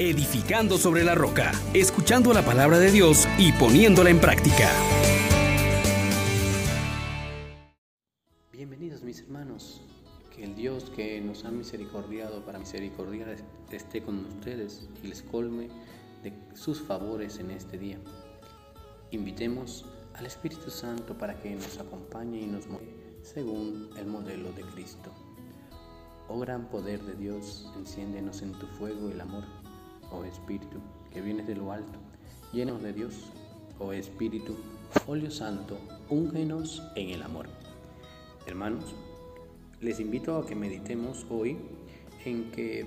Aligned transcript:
edificando 0.00 0.78
sobre 0.78 1.04
la 1.04 1.14
roca, 1.14 1.52
escuchando 1.74 2.32
la 2.32 2.42
palabra 2.42 2.78
de 2.78 2.90
Dios 2.90 3.28
y 3.36 3.52
poniéndola 3.52 4.08
en 4.08 4.18
práctica. 4.18 4.70
Bienvenidos 8.50 9.02
mis 9.02 9.20
hermanos, 9.20 9.82
que 10.34 10.44
el 10.44 10.56
Dios 10.56 10.90
que 10.96 11.20
nos 11.20 11.44
ha 11.44 11.50
misericordiado 11.50 12.42
para 12.46 12.58
misericordiar 12.58 13.36
esté 13.70 14.02
con 14.02 14.24
ustedes 14.24 14.88
y 15.04 15.08
les 15.08 15.20
colme 15.20 15.68
de 16.22 16.32
sus 16.54 16.80
favores 16.80 17.38
en 17.38 17.50
este 17.50 17.76
día. 17.76 17.98
Invitemos 19.10 19.84
al 20.14 20.24
Espíritu 20.24 20.70
Santo 20.70 21.18
para 21.18 21.38
que 21.38 21.54
nos 21.54 21.78
acompañe 21.78 22.40
y 22.40 22.46
nos 22.46 22.66
mueva 22.66 22.86
según 23.22 23.90
el 23.98 24.06
modelo 24.06 24.50
de 24.52 24.62
Cristo. 24.62 25.12
Oh 26.26 26.38
gran 26.38 26.70
poder 26.70 27.02
de 27.02 27.14
Dios, 27.16 27.70
enciéndenos 27.76 28.40
en 28.40 28.52
tu 28.52 28.66
fuego 28.66 29.10
el 29.10 29.20
amor, 29.20 29.44
oh 30.10 30.24
Espíritu, 30.24 30.78
que 31.12 31.20
vienes 31.20 31.46
de 31.46 31.56
lo 31.56 31.72
alto, 31.72 31.98
llenos 32.52 32.82
de 32.82 32.92
Dios, 32.92 33.14
oh 33.78 33.92
Espíritu, 33.92 34.56
óleo 35.06 35.30
santo, 35.30 35.78
úngenos 36.08 36.82
en 36.96 37.10
el 37.10 37.22
amor. 37.22 37.46
Hermanos, 38.46 38.94
les 39.80 40.00
invito 40.00 40.36
a 40.36 40.46
que 40.46 40.54
meditemos 40.54 41.26
hoy 41.30 41.56
en 42.24 42.50
que 42.50 42.86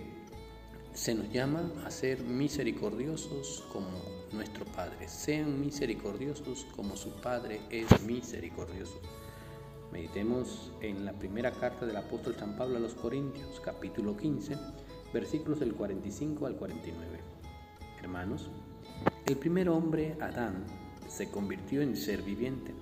se 0.94 1.16
nos 1.16 1.32
llama 1.32 1.72
a 1.86 1.90
ser 1.90 2.22
misericordiosos 2.22 3.64
como 3.74 3.90
nuestro 4.32 4.66
Padre. 4.66 5.08
Sean 5.08 5.60
misericordiosos 5.60 6.68
como 6.76 6.96
su 6.96 7.10
Padre 7.16 7.62
es 7.72 8.04
misericordioso. 8.04 9.00
Meditemos 9.92 10.72
en 10.82 11.06
la 11.06 11.14
primera 11.14 11.52
carta 11.52 11.86
del 11.86 11.98
apóstol 11.98 12.36
San 12.38 12.56
Pablo 12.58 12.78
a 12.78 12.80
los 12.80 12.94
Corintios, 12.94 13.60
capítulo 13.60 14.16
15, 14.18 14.56
versículos 15.14 15.60
del 15.60 15.76
45 15.76 16.48
al 16.48 16.56
49. 16.56 17.20
Hermanos, 18.02 18.50
el 19.26 19.38
primer 19.38 19.70
hombre, 19.70 20.18
Adán, 20.20 20.66
se 21.08 21.30
convirtió 21.30 21.82
en 21.82 21.96
ser 21.96 22.24
viviente, 22.24 22.74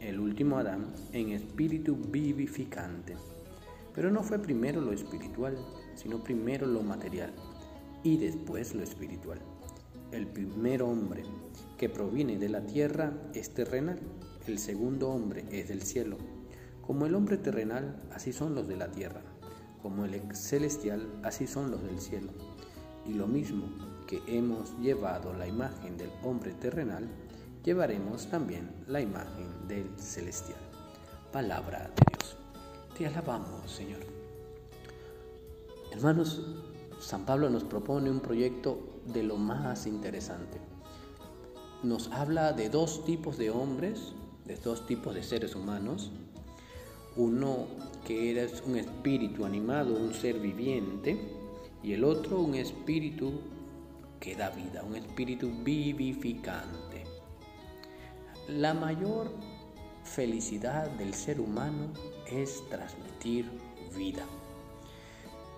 el 0.00 0.20
último 0.20 0.58
Adán 0.58 0.92
en 1.12 1.30
espíritu 1.30 1.96
vivificante. 1.96 3.16
Pero 3.94 4.10
no 4.10 4.22
fue 4.22 4.38
primero 4.38 4.80
lo 4.80 4.92
espiritual, 4.92 5.56
sino 5.94 6.22
primero 6.22 6.66
lo 6.66 6.82
material 6.82 7.32
y 8.02 8.16
después 8.18 8.74
lo 8.74 8.82
espiritual. 8.82 9.40
El 10.12 10.26
primer 10.26 10.82
hombre 10.82 11.24
que 11.76 11.88
proviene 11.88 12.38
de 12.38 12.48
la 12.48 12.64
tierra 12.64 13.12
es 13.34 13.52
terrenal, 13.52 13.98
el 14.46 14.58
segundo 14.58 15.10
hombre 15.10 15.44
es 15.50 15.68
del 15.68 15.82
cielo. 15.82 16.18
Como 16.82 17.06
el 17.06 17.14
hombre 17.14 17.38
terrenal, 17.38 18.02
así 18.12 18.32
son 18.32 18.54
los 18.54 18.68
de 18.68 18.76
la 18.76 18.92
tierra. 18.92 19.22
Como 19.84 20.06
el 20.06 20.34
celestial, 20.34 21.06
así 21.24 21.46
son 21.46 21.70
los 21.70 21.82
del 21.82 22.00
cielo. 22.00 22.30
Y 23.04 23.12
lo 23.12 23.26
mismo 23.26 23.66
que 24.06 24.22
hemos 24.26 24.74
llevado 24.78 25.34
la 25.34 25.46
imagen 25.46 25.98
del 25.98 26.10
hombre 26.22 26.54
terrenal, 26.54 27.06
llevaremos 27.62 28.26
también 28.30 28.70
la 28.88 29.02
imagen 29.02 29.68
del 29.68 29.86
celestial. 29.98 30.58
Palabra 31.30 31.90
de 31.94 32.16
Dios. 32.16 32.38
Te 32.96 33.06
alabamos, 33.06 33.70
Señor. 33.70 34.00
Hermanos, 35.92 36.40
San 36.98 37.26
Pablo 37.26 37.50
nos 37.50 37.64
propone 37.64 38.10
un 38.10 38.20
proyecto 38.20 39.02
de 39.12 39.22
lo 39.22 39.36
más 39.36 39.86
interesante. 39.86 40.56
Nos 41.82 42.10
habla 42.10 42.54
de 42.54 42.70
dos 42.70 43.04
tipos 43.04 43.36
de 43.36 43.50
hombres, 43.50 44.14
de 44.46 44.56
dos 44.56 44.86
tipos 44.86 45.14
de 45.14 45.22
seres 45.22 45.54
humanos, 45.54 46.10
uno 47.16 47.66
que 48.06 48.30
era 48.30 48.46
un 48.66 48.76
espíritu 48.76 49.44
animado, 49.44 49.96
un 49.96 50.12
ser 50.12 50.38
viviente, 50.38 51.18
y 51.82 51.92
el 51.92 52.04
otro 52.04 52.40
un 52.40 52.54
espíritu 52.54 53.40
que 54.20 54.34
da 54.34 54.50
vida, 54.50 54.82
un 54.82 54.96
espíritu 54.96 55.50
vivificante. 55.62 57.04
La 58.48 58.74
mayor 58.74 59.30
felicidad 60.04 60.90
del 60.90 61.14
ser 61.14 61.40
humano 61.40 61.92
es 62.30 62.62
transmitir 62.68 63.50
vida. 63.96 64.24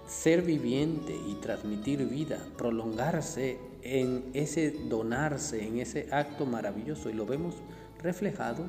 Ser 0.06 0.42
viviente 0.42 1.16
y 1.28 1.34
transmitir 1.34 2.06
vida, 2.06 2.44
prolongarse 2.56 3.58
en 3.82 4.30
ese 4.34 4.70
donarse, 4.70 5.66
en 5.66 5.78
ese 5.78 6.08
acto 6.12 6.46
maravilloso, 6.46 7.10
y 7.10 7.12
lo 7.12 7.26
vemos 7.26 7.56
reflejado 8.02 8.68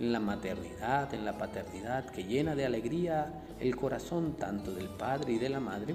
en 0.00 0.12
la 0.12 0.20
maternidad, 0.20 1.12
en 1.14 1.24
la 1.24 1.36
paternidad, 1.36 2.06
que 2.10 2.24
llena 2.24 2.54
de 2.54 2.64
alegría 2.64 3.44
el 3.60 3.76
corazón 3.76 4.36
tanto 4.38 4.72
del 4.72 4.88
padre 4.88 5.34
y 5.34 5.38
de 5.38 5.50
la 5.50 5.60
madre, 5.60 5.94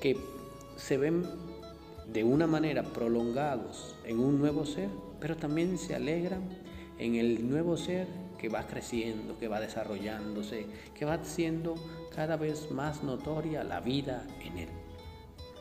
que 0.00 0.18
se 0.76 0.98
ven 0.98 1.24
de 2.12 2.24
una 2.24 2.46
manera 2.46 2.82
prolongados 2.82 3.94
en 4.04 4.18
un 4.18 4.38
nuevo 4.38 4.66
ser, 4.66 4.88
pero 5.20 5.36
también 5.36 5.78
se 5.78 5.94
alegran 5.94 6.42
en 6.98 7.14
el 7.14 7.48
nuevo 7.48 7.76
ser 7.76 8.08
que 8.38 8.48
va 8.48 8.66
creciendo, 8.66 9.38
que 9.38 9.48
va 9.48 9.60
desarrollándose, 9.60 10.66
que 10.94 11.04
va 11.04 11.22
siendo 11.24 11.74
cada 12.14 12.36
vez 12.36 12.70
más 12.70 13.02
notoria 13.02 13.62
la 13.64 13.80
vida 13.80 14.26
en 14.40 14.58
él. 14.58 14.68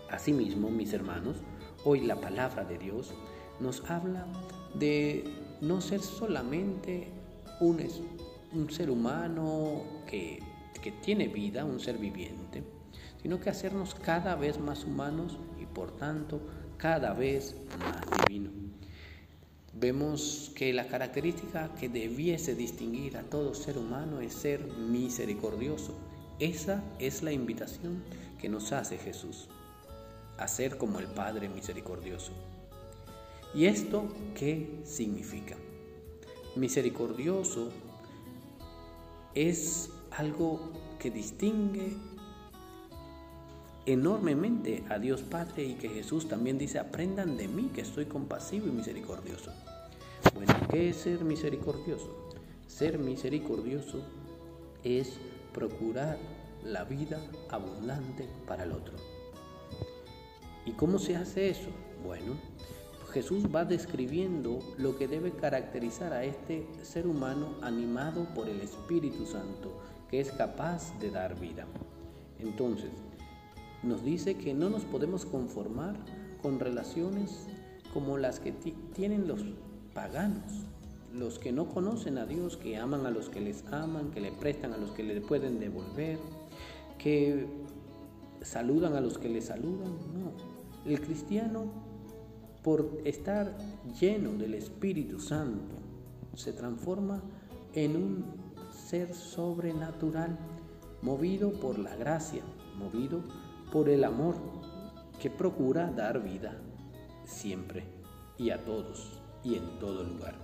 Asimismo, 0.10 0.70
mis 0.70 0.94
hermanos, 0.94 1.38
hoy 1.84 2.02
la 2.02 2.16
palabra 2.16 2.64
de 2.64 2.78
Dios 2.78 3.14
nos 3.60 3.88
habla 3.90 4.26
de 4.76 5.24
no 5.62 5.82
ser 5.82 6.02
solamente 6.02 7.12
un, 7.60 8.70
ser 8.70 8.90
humano 8.90 9.84
que, 10.08 10.40
que 10.82 10.92
tiene 10.92 11.28
vida, 11.28 11.66
un 11.66 11.80
ser 11.80 11.98
viviente, 11.98 12.64
sino 13.22 13.40
que 13.40 13.50
hacernos 13.50 13.96
cada 13.96 14.36
vez 14.36 14.60
más 14.60 14.84
humanos 14.84 15.38
y 15.62 15.66
por 15.66 15.96
tanto 15.98 16.42
cada 16.78 17.14
vez 17.14 17.56
más 17.80 18.02
divino. 18.28 18.52
Vemos 19.74 20.52
que 20.56 20.74
la 20.74 20.88
característica 20.88 21.74
que 21.76 21.88
debiese 21.88 22.56
distinguir 22.56 23.18
a 23.18 23.24
todo 23.24 23.54
ser 23.54 23.78
humano 23.78 24.22
es 24.22 24.34
ser 24.34 24.66
misericordioso. 24.66 25.94
Esa 26.40 26.84
es 26.98 27.22
la 27.22 27.32
invitación 27.32 28.04
que 28.40 28.50
nos 28.50 28.72
hace 28.72 28.98
Jesús, 28.98 29.50
a 30.38 30.48
ser 30.48 30.78
como 30.78 31.00
el 31.00 31.08
Padre 31.08 31.50
misericordioso. 31.50 32.32
¿Y 33.54 33.66
esto 33.66 34.08
qué 34.36 34.82
significa? 34.84 35.56
Misericordioso 36.58 37.70
es 39.34 39.90
algo 40.12 40.72
que 41.00 41.12
distingue 41.12 41.96
enormemente 43.86 44.84
a 44.90 45.00
Dios 45.00 45.22
Padre 45.22 45.64
y 45.64 45.74
que 45.76 45.90
Jesús 45.90 46.28
también 46.28 46.58
dice, 46.58 46.80
aprendan 46.80 47.38
de 47.38 47.48
mí 47.48 47.72
que 47.74 47.86
soy 47.86 48.06
compasivo 48.06 48.68
y 48.68 48.72
misericordioso. 48.72 49.52
Bueno, 50.34 50.54
¿qué 50.70 50.90
es 50.90 50.98
ser 50.98 51.24
misericordioso? 51.24 52.30
Ser 52.68 53.00
misericordioso 53.00 54.02
es 54.84 55.20
procurar 55.54 56.18
la 56.66 56.84
vida 56.84 57.22
abundante 57.50 58.28
para 58.46 58.64
el 58.64 58.74
otro. 58.74 58.94
¿Y 60.66 60.72
cómo 60.74 61.00
se 61.00 61.16
hace 61.16 61.50
eso? 61.50 61.70
Bueno, 62.04 62.36
Jesús 63.12 63.46
va 63.54 63.64
describiendo 63.64 64.60
lo 64.78 64.98
que 64.98 65.08
debe 65.08 65.32
caracterizar 65.32 66.14
a 66.14 66.26
este 66.26 66.68
ser 66.84 67.08
humano 67.08 67.56
animado 67.62 68.28
por 68.36 68.50
el 68.50 68.60
Espíritu 68.60 69.26
Santo, 69.26 69.80
que 70.10 70.20
es 70.20 70.32
capaz 70.32 70.98
de 71.00 71.10
dar 71.10 71.40
vida. 71.40 71.66
Entonces, 72.40 72.92
nos 73.84 74.04
dice 74.04 74.36
que 74.36 74.54
no 74.54 74.70
nos 74.70 74.84
podemos 74.84 75.26
conformar 75.26 75.96
con 76.42 76.60
relaciones 76.60 77.48
como 77.94 78.18
las 78.18 78.40
que 78.40 78.52
tienen 78.94 79.28
los 79.28 79.42
paganos, 79.94 80.66
los 81.14 81.40
que 81.40 81.52
no 81.52 81.70
conocen 81.70 82.18
a 82.18 82.26
Dios, 82.26 82.58
que 82.58 82.78
aman 82.78 83.06
a 83.06 83.12
los 83.12 83.30
que 83.30 83.40
les 83.40 83.66
aman, 83.72 84.12
que 84.12 84.20
le 84.20 84.32
prestan 84.32 84.74
a 84.74 84.78
los 84.78 84.92
que 84.92 85.04
le 85.04 85.22
pueden 85.22 85.60
devolver, 85.60 86.20
que 86.98 87.48
saludan 88.42 88.96
a 88.96 89.02
los 89.02 89.18
que 89.18 89.30
le 89.30 89.42
saludan. 89.42 89.94
No, 90.14 90.32
el 90.86 91.00
cristiano 91.02 91.87
por 92.64 93.02
estar 93.06 93.58
lleno 94.00 94.34
del 94.34 94.54
Espíritu 94.54 95.20
Santo, 95.20 95.76
se 96.36 96.54
transforma 96.54 97.22
en 97.74 97.96
un 97.96 98.26
ser 98.72 99.14
sobrenatural, 99.14 100.38
movido 101.02 101.52
por 101.52 101.78
la 101.80 101.96
gracia, 101.96 102.44
movido 102.78 103.22
por 103.72 103.90
el 103.90 104.04
amor, 104.04 104.36
que 105.20 105.30
procura 105.30 105.92
dar 105.92 106.24
vida 106.24 106.60
siempre 107.26 107.84
y 108.38 108.52
a 108.52 108.64
todos 108.64 109.20
y 109.44 109.56
en 109.56 109.80
todo 109.80 110.04
lugar. 110.04 110.36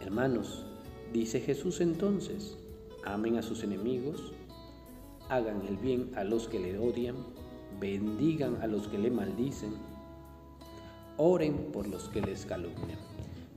Hermanos, 0.00 0.64
dice 1.12 1.40
Jesús 1.40 1.80
entonces, 1.80 2.56
amen 3.04 3.38
a 3.38 3.42
sus 3.42 3.64
enemigos, 3.64 4.32
hagan 5.28 5.62
el 5.66 5.76
bien 5.76 6.12
a 6.16 6.24
los 6.24 6.48
que 6.48 6.60
le 6.60 6.78
odian, 6.78 7.16
bendigan 7.80 8.60
a 8.62 8.66
los 8.66 8.88
que 8.88 8.98
le 8.98 9.10
maldicen, 9.10 9.74
Oren 11.16 11.70
por 11.72 11.86
los 11.86 12.08
que 12.08 12.20
les 12.20 12.44
calumnian. 12.44 12.98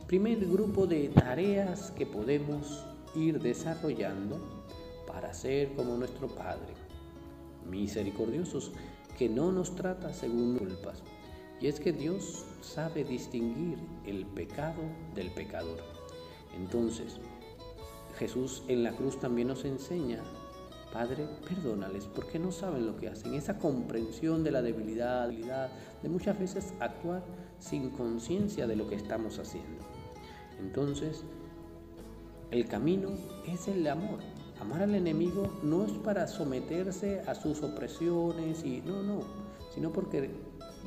Primer 0.05 0.45
grupo 0.45 0.85
de 0.85 1.09
tareas 1.09 1.91
que 1.91 2.05
podemos 2.05 2.85
ir 3.15 3.41
desarrollando 3.41 4.37
para 5.07 5.33
ser 5.33 5.73
como 5.73 5.97
nuestro 5.97 6.27
Padre. 6.27 6.75
Misericordiosos, 7.67 8.73
que 9.17 9.27
no 9.27 9.51
nos 9.51 9.75
trata 9.75 10.13
según 10.13 10.59
culpas. 10.59 11.01
Y 11.59 11.65
es 11.65 11.79
que 11.79 11.91
Dios 11.91 12.45
sabe 12.61 13.03
distinguir 13.03 13.79
el 14.05 14.27
pecado 14.27 14.83
del 15.15 15.31
pecador. 15.31 15.79
Entonces, 16.55 17.19
Jesús 18.19 18.63
en 18.67 18.83
la 18.83 18.91
cruz 18.91 19.19
también 19.19 19.47
nos 19.47 19.65
enseña, 19.65 20.23
Padre, 20.91 21.27
perdónales 21.47 22.05
porque 22.07 22.39
no 22.39 22.51
saben 22.51 22.85
lo 22.85 22.95
que 22.95 23.09
hacen. 23.09 23.33
Esa 23.33 23.57
comprensión 23.57 24.43
de 24.43 24.51
la 24.51 24.61
debilidad, 24.61 25.29
de 25.29 26.09
muchas 26.09 26.39
veces 26.39 26.73
actuar 26.79 27.23
sin 27.59 27.89
conciencia 27.89 28.67
de 28.67 28.75
lo 28.75 28.87
que 28.87 28.95
estamos 28.95 29.37
haciendo. 29.39 29.83
Entonces, 30.59 31.23
el 32.51 32.67
camino 32.67 33.09
es 33.47 33.67
el 33.67 33.85
amor. 33.87 34.19
Amar 34.59 34.81
al 34.81 34.95
enemigo 34.95 35.59
no 35.61 35.85
es 35.85 35.91
para 35.91 36.27
someterse 36.27 37.21
a 37.27 37.35
sus 37.35 37.61
opresiones 37.61 38.63
y 38.63 38.81
no, 38.81 39.03
no, 39.03 39.19
sino 39.73 39.91
porque 39.91 40.31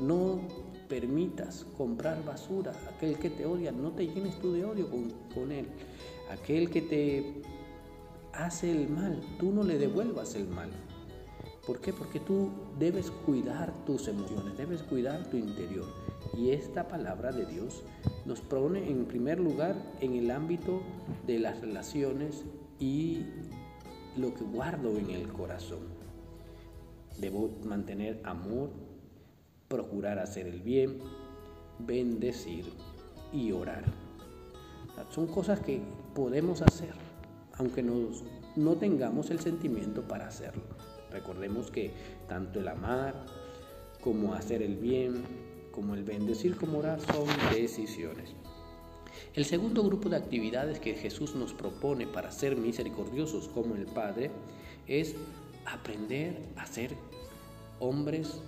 no 0.00 0.41
permitas 0.88 1.67
comprar 1.76 2.25
basura. 2.25 2.73
Aquel 2.97 3.19
que 3.19 3.31
te 3.31 3.47
odia, 3.47 3.70
no 3.70 3.93
te 3.93 4.06
llenes 4.06 4.41
tú 4.41 4.52
de 4.52 4.64
odio 4.64 4.91
con, 4.91 5.11
con 5.35 5.52
él. 5.52 5.69
Aquel 6.31 6.70
que 6.70 6.82
te 6.82 7.43
hace 8.41 8.71
el 8.71 8.89
mal, 8.89 9.21
tú 9.39 9.53
no 9.53 9.63
le 9.63 9.79
devuelvas 9.79 10.35
el 10.35 10.49
mal. 10.49 10.71
¿Por 11.67 11.81
qué? 11.81 11.93
Porque 11.93 12.21
tú 12.21 12.51
debes 12.79 13.11
cuidar 13.11 13.73
tus 13.85 14.09
emociones, 14.09 14.57
debes 14.57 14.83
cuidar 14.83 15.29
tu 15.31 15.37
interior. 15.37 15.87
Y 16.37 16.51
esta 16.51 16.89
palabra 16.89 17.33
de 17.33 17.47
Dios 17.47 17.83
nos 18.25 18.41
pone 18.41 18.91
en 18.91 19.05
primer 19.05 19.39
lugar 19.39 19.77
en 20.01 20.15
el 20.15 20.31
ámbito 20.31 20.81
de 21.27 21.39
las 21.39 21.61
relaciones 21.61 22.45
y 22.79 23.25
lo 24.17 24.35
que 24.35 24.45
guardo 24.45 24.97
en 24.97 25.11
el 25.11 25.29
corazón. 25.29 25.81
Debo 27.19 27.51
mantener 27.65 28.21
amor, 28.25 28.71
procurar 29.69 30.19
hacer 30.19 30.47
el 30.47 30.61
bien, 30.61 30.99
bendecir 31.79 32.65
y 33.33 33.53
orar. 33.53 33.85
Son 35.11 35.27
cosas 35.27 35.61
que 35.61 35.81
podemos 36.15 36.63
hacer, 36.63 36.95
aunque 37.61 37.83
no 37.83 38.77
tengamos 38.77 39.31
el 39.31 39.39
sentimiento 39.39 40.01
para 40.09 40.27
hacerlo. 40.27 40.62
Recordemos 41.12 41.71
que 41.71 41.91
tanto 42.27 42.61
el 42.61 42.69
amar 42.69 43.15
como 44.01 44.33
hacer 44.33 44.62
el 44.62 44.77
bien, 44.77 45.23
como 45.71 45.95
el 45.95 46.03
bendecir, 46.03 46.57
como 46.57 46.79
orar 46.79 47.01
son 47.01 47.27
decisiones. 47.53 48.35
El 49.35 49.45
segundo 49.45 49.83
grupo 49.85 50.09
de 50.09 50.17
actividades 50.17 50.81
que 50.81 50.95
Jesús 50.95 51.35
nos 51.35 51.53
propone 51.53 52.07
para 52.07 52.33
ser 52.33 52.57
misericordiosos 52.57 53.49
como 53.49 53.75
el 53.75 53.85
Padre 53.85 54.31
es 54.87 55.15
aprender 55.67 56.41
a 56.57 56.65
ser 56.65 56.97
hombres 57.79 58.41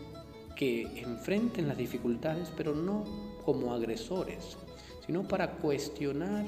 que 0.56 1.02
enfrenten 1.02 1.68
las 1.68 1.76
dificultades, 1.76 2.50
pero 2.56 2.74
no 2.74 3.04
como 3.44 3.74
agresores, 3.74 4.56
sino 5.06 5.28
para 5.28 5.56
cuestionar 5.56 6.46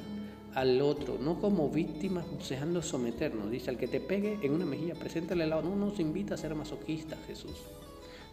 al 0.54 0.80
otro, 0.82 1.18
no 1.20 1.40
como 1.40 1.68
víctimas 1.68 2.24
deseando 2.38 2.80
someternos. 2.80 3.50
Dice, 3.50 3.70
al 3.70 3.76
que 3.76 3.88
te 3.88 4.00
pegue 4.00 4.38
en 4.42 4.52
una 4.52 4.64
mejilla, 4.64 4.94
preséntale 4.94 5.46
lado. 5.46 5.62
No 5.62 5.74
nos 5.74 5.98
invita 5.98 6.34
a 6.34 6.36
ser 6.36 6.54
masoquistas, 6.54 7.18
Jesús. 7.26 7.56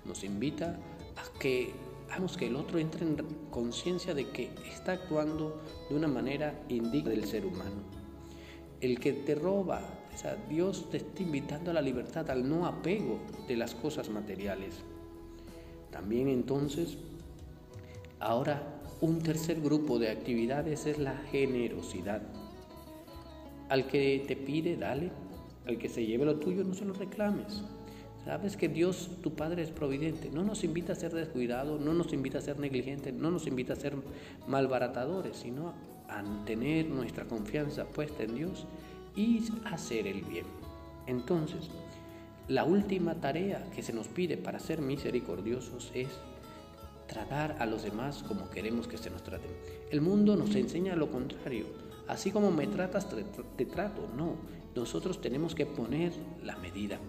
Nos 0.05 0.23
invita 0.23 0.77
a 1.15 1.39
que 1.39 1.71
hagamos 2.09 2.37
que 2.37 2.47
el 2.47 2.55
otro 2.55 2.77
entre 2.77 3.05
en 3.05 3.17
conciencia 3.49 4.13
de 4.13 4.27
que 4.29 4.51
está 4.71 4.93
actuando 4.93 5.61
de 5.89 5.95
una 5.95 6.07
manera 6.07 6.53
indigna 6.69 7.09
del 7.09 7.25
ser 7.25 7.45
humano. 7.45 7.81
El 8.81 8.99
que 8.99 9.13
te 9.13 9.35
roba, 9.35 9.81
o 10.13 10.17
sea, 10.17 10.35
Dios 10.49 10.89
te 10.89 10.97
está 10.97 11.23
invitando 11.23 11.71
a 11.71 11.73
la 11.73 11.81
libertad, 11.81 12.29
al 12.29 12.47
no 12.47 12.65
apego 12.67 13.19
de 13.47 13.55
las 13.55 13.73
cosas 13.73 14.09
materiales. 14.09 14.75
También 15.91 16.27
entonces, 16.27 16.97
ahora 18.19 18.80
un 19.01 19.19
tercer 19.19 19.59
grupo 19.59 19.97
de 19.97 20.11
actividades 20.11 20.85
es 20.85 20.99
la 20.99 21.17
generosidad. 21.31 22.21
Al 23.67 23.87
que 23.87 24.23
te 24.27 24.35
pide, 24.35 24.77
dale. 24.77 25.11
Al 25.67 25.77
que 25.77 25.89
se 25.89 26.05
lleve 26.05 26.25
lo 26.25 26.37
tuyo, 26.37 26.63
no 26.63 26.73
se 26.73 26.85
lo 26.85 26.93
reclames. 26.93 27.63
Sabes 28.25 28.55
que 28.55 28.69
Dios, 28.69 29.09
tu 29.23 29.33
Padre, 29.33 29.63
es 29.63 29.71
providente. 29.71 30.29
No 30.29 30.43
nos 30.43 30.63
invita 30.63 30.93
a 30.93 30.95
ser 30.95 31.13
descuidados, 31.13 31.81
no 31.81 31.93
nos 31.93 32.13
invita 32.13 32.37
a 32.37 32.41
ser 32.41 32.59
negligentes, 32.59 33.13
no 33.13 33.31
nos 33.31 33.47
invita 33.47 33.73
a 33.73 33.75
ser 33.75 33.95
malbaratadores, 34.47 35.37
sino 35.37 35.73
a 36.07 36.23
tener 36.45 36.87
nuestra 36.87 37.25
confianza 37.25 37.85
puesta 37.85 38.23
en 38.23 38.35
Dios 38.35 38.67
y 39.15 39.43
hacer 39.65 40.05
el 40.05 40.21
bien. 40.21 40.45
Entonces, 41.07 41.69
la 42.47 42.65
última 42.65 43.15
tarea 43.15 43.65
que 43.73 43.81
se 43.81 43.93
nos 43.93 44.07
pide 44.07 44.37
para 44.37 44.59
ser 44.59 44.81
misericordiosos 44.81 45.91
es 45.95 46.09
tratar 47.11 47.57
a 47.59 47.65
los 47.65 47.83
demás 47.83 48.23
como 48.23 48.49
queremos 48.49 48.87
que 48.87 48.97
se 48.97 49.09
nos 49.09 49.21
traten. 49.21 49.51
El 49.89 49.99
mundo 49.99 50.37
nos 50.37 50.55
enseña 50.55 50.95
lo 50.95 51.11
contrario. 51.11 51.65
Así 52.07 52.31
como 52.31 52.51
me 52.51 52.67
tratas, 52.67 53.07
te, 53.09 53.65
trato. 53.65 54.07
No, 54.15 54.35
nosotros 54.75 55.19
tenemos 55.19 55.53
que 55.53 55.65
poner 55.65 56.13
la 56.41 56.55
medida. 56.55 56.99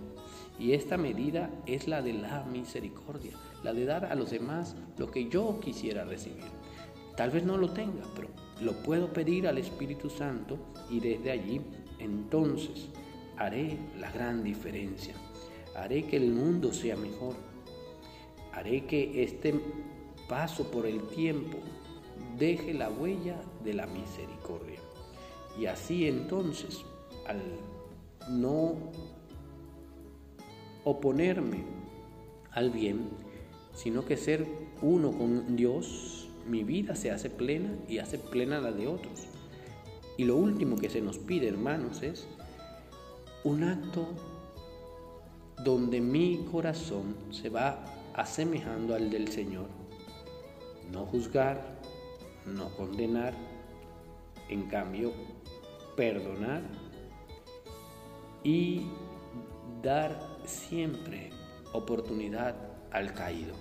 Y 0.58 0.72
esta 0.72 0.96
medida 0.96 1.50
es 1.66 1.87
la 1.87 2.02
de 2.02 2.14
la 2.14 2.43
misericordia, 2.43 3.32
la 3.62 3.72
de 3.72 3.84
dar 3.84 4.06
a 4.06 4.16
los 4.16 4.31
demás 4.31 4.75
lo 4.99 5.08
que 5.08 5.28
yo 5.28 5.60
quisiera 5.60 6.05
recibir. 6.05 6.50
Tal 7.16 7.31
vez 7.31 7.44
no 7.44 7.56
lo 7.56 7.70
tenga, 7.70 8.05
pero 8.16 8.28
lo 8.60 8.72
puedo 8.82 9.12
pedir 9.12 9.46
al 9.46 9.58
Espíritu 9.58 10.10
Santo 10.10 10.58
y 10.90 10.98
desde 10.98 11.31
allí 11.31 11.60
entonces 12.00 12.88
haré 13.38 13.78
la 14.00 14.10
gran 14.10 14.43
diferencia. 14.43 15.14
Haré 15.76 16.05
que 16.05 16.16
el 16.16 16.32
mundo 16.32 16.72
sea 16.72 16.96
mejor. 16.96 17.37
Haré 18.52 18.84
que 18.84 19.22
este 19.22 19.55
paso 20.32 20.64
por 20.70 20.87
el 20.87 21.02
tiempo 21.08 21.58
deje 22.38 22.73
la 22.73 22.88
huella 22.88 23.37
de 23.62 23.75
la 23.75 23.87
misericordia. 23.87 24.79
Y 25.61 25.67
así 25.67 26.08
entonces, 26.08 26.87
al 27.26 27.43
no 28.31 28.76
oponerme 30.84 31.64
al 32.50 32.70
bien, 32.70 33.11
sino 33.75 34.06
que 34.06 34.17
ser 34.17 34.46
uno 34.81 35.12
con 35.12 35.55
Dios, 35.55 36.31
mi 36.49 36.64
vida 36.64 36.96
se 36.96 37.11
hace 37.11 37.29
plena 37.29 37.69
y 37.87 37.99
hace 37.99 38.17
plena 38.17 38.58
la 38.58 38.73
de 38.73 38.88
otros. 38.88 39.26
Y 40.17 40.25
lo 40.25 40.37
último 40.37 40.76
que 40.76 40.88
se 40.88 41.02
nos 41.02 41.19
pide, 41.19 41.49
hermanos, 41.49 42.02
es 42.02 42.26
un 43.44 43.64
acto 43.64 44.06
donde 45.62 46.00
mi 46.00 46.46
corazón 46.50 47.17
se 47.31 47.50
va 47.50 47.84
asemejando 48.14 48.94
al 48.94 49.11
del 49.11 49.29
Señor 49.29 49.81
no 50.93 51.06
juzgar, 51.06 51.81
no 52.46 52.69
condenar, 52.77 53.34
en 54.49 54.63
cambio, 54.69 55.13
perdonar 55.96 56.63
y 58.44 58.82
dar 59.82 60.20
siempre 60.44 61.31
oportunidad 61.72 62.55
al 62.91 63.15
caído. 63.15 63.55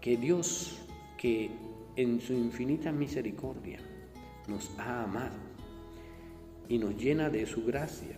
Que 0.00 0.16
Dios, 0.16 0.78
que 1.16 1.50
en 1.96 2.20
su 2.20 2.34
infinita 2.34 2.92
misericordia 2.92 3.78
nos 4.48 4.70
ha 4.78 5.04
amado 5.04 5.36
y 6.68 6.78
nos 6.78 6.96
llena 6.96 7.30
de 7.30 7.46
su 7.46 7.64
gracia, 7.64 8.16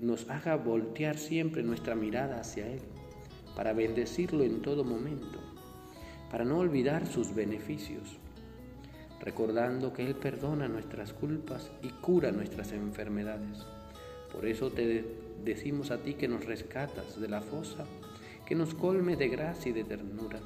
nos 0.00 0.28
haga 0.30 0.56
voltear 0.56 1.18
siempre 1.18 1.62
nuestra 1.62 1.94
mirada 1.94 2.40
hacia 2.40 2.66
Él 2.66 2.80
para 3.54 3.72
bendecirlo 3.72 4.44
en 4.44 4.60
todo 4.60 4.84
momento 4.84 5.55
para 6.30 6.44
no 6.44 6.58
olvidar 6.58 7.06
sus 7.06 7.34
beneficios, 7.34 8.18
recordando 9.20 9.92
que 9.92 10.04
Él 10.04 10.14
perdona 10.14 10.68
nuestras 10.68 11.12
culpas 11.12 11.70
y 11.82 11.88
cura 11.88 12.32
nuestras 12.32 12.72
enfermedades. 12.72 13.66
Por 14.32 14.46
eso 14.46 14.70
te 14.70 15.04
decimos 15.44 15.90
a 15.90 15.98
ti 15.98 16.14
que 16.14 16.28
nos 16.28 16.44
rescatas 16.44 17.20
de 17.20 17.28
la 17.28 17.40
fosa, 17.40 17.84
que 18.44 18.54
nos 18.54 18.74
colme 18.74 19.16
de 19.16 19.28
gracia 19.28 19.70
y 19.70 19.72
de 19.72 19.84
ternura. 19.84 20.40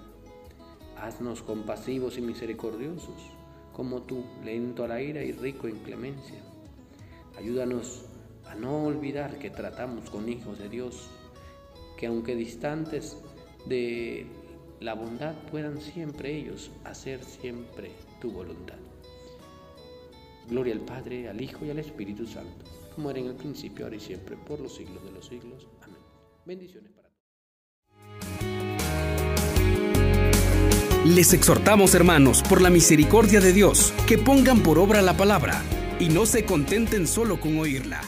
Haznos 0.97 1.43
compasivos 1.43 2.19
y 2.19 2.21
misericordiosos, 2.21 3.33
como 3.73 4.03
tú, 4.03 4.25
lento 4.45 4.85
a 4.85 4.89
la 4.89 5.03
ira 5.03 5.23
y 5.23 5.33
rico 5.33 5.67
en 5.67 5.79
clemencia. 5.79 6.39
Ayúdanos 7.39 8.05
a 8.47 8.55
no 8.55 8.85
olvidar 8.85 9.39
que 9.39 9.51
tratamos 9.51 10.11
con 10.11 10.29
hijos 10.29 10.59
de 10.59 10.69
Dios, 10.69 11.09
que 11.97 12.07
aunque 12.07 12.35
distantes 12.35 13.17
de 13.67 14.27
la 14.81 14.95
bondad 14.95 15.35
puedan 15.51 15.81
siempre 15.81 16.35
ellos 16.35 16.71
hacer 16.85 17.23
siempre 17.23 17.93
tu 18.21 18.31
voluntad. 18.31 18.77
Gloria 20.49 20.75
al 20.75 20.81
Padre, 20.81 21.29
al 21.29 21.41
Hijo 21.41 21.65
y 21.65 21.71
al 21.71 21.79
Espíritu 21.79 22.27
Santo, 22.27 22.65
como 22.95 23.11
era 23.11 23.21
en 23.21 23.27
el 23.27 23.35
principio, 23.35 23.85
ahora 23.85 23.97
y 23.97 24.01
siempre, 24.01 24.37
por 24.37 24.59
los 24.59 24.75
siglos 24.75 25.05
de 25.05 25.13
los 25.13 25.27
siglos. 25.27 25.69
Amén. 25.83 26.01
Bendiciones 26.47 26.91
para 26.93 27.09
todos. 27.09 27.21
Les 31.05 31.33
exhortamos, 31.35 31.95
hermanos, 31.95 32.43
por 32.49 32.61
la 32.63 32.71
misericordia 32.71 33.41
de 33.41 33.53
Dios, 33.53 33.93
que 34.09 34.19
pongan 34.19 34.63
por 34.63 34.79
obra 34.79 35.03
la 35.03 35.17
palabra 35.17 35.63
y 36.01 36.09
no 36.09 36.25
se 36.25 36.45
contenten 36.45 37.07
solo 37.07 37.39
con 37.39 37.59
oírla 37.59 38.01